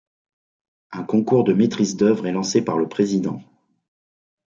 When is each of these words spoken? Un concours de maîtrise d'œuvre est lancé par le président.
Un 0.93 1.03
concours 1.03 1.43
de 1.43 1.53
maîtrise 1.53 1.95
d'œuvre 1.95 2.25
est 2.25 2.31
lancé 2.31 2.65
par 2.65 2.79
le 2.79 2.89
président. 2.89 3.39